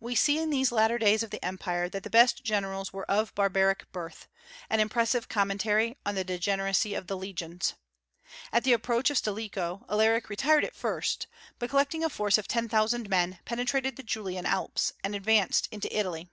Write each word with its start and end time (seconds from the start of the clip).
We 0.00 0.16
see 0.16 0.36
in 0.40 0.50
these 0.50 0.72
latter 0.72 0.98
days 0.98 1.22
of 1.22 1.30
the 1.30 1.44
Empire 1.44 1.88
that 1.90 2.02
the 2.02 2.10
best 2.10 2.42
generals 2.42 2.92
were 2.92 3.08
of 3.08 3.32
barbaric 3.36 3.92
birth, 3.92 4.26
an 4.68 4.80
impressive 4.80 5.28
commentary 5.28 5.96
on 6.04 6.16
the 6.16 6.24
degeneracy 6.24 6.92
of 6.94 7.06
the 7.06 7.16
legions. 7.16 7.74
At 8.50 8.64
the 8.64 8.72
approach 8.72 9.10
of 9.10 9.18
Stilicho, 9.18 9.84
Alaric 9.88 10.28
retired 10.28 10.64
at 10.64 10.74
first, 10.74 11.28
but 11.60 11.70
collecting 11.70 12.02
a 12.02 12.10
force 12.10 12.36
of 12.36 12.48
ten 12.48 12.68
thousand 12.68 13.08
men 13.08 13.38
penetrated 13.44 13.94
the 13.94 14.02
Julian 14.02 14.44
Alps, 14.44 14.92
and 15.04 15.14
advanced 15.14 15.68
into 15.70 15.96
Italy. 15.96 16.28